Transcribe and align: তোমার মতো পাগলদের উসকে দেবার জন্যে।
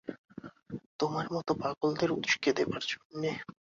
তোমার 0.99 1.25
মতো 1.35 1.51
পাগলদের 1.61 2.09
উসকে 2.17 2.49
দেবার 2.53 2.83
জন্যে। 2.91 3.31